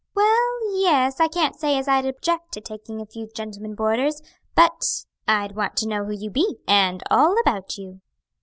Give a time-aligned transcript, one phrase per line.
[0.15, 4.23] "Well, yes, I can't say as I'd object to taking a few gentlemen boarders,
[4.55, 4.83] but
[5.27, 8.01] I'd want to know who you be, and all about you."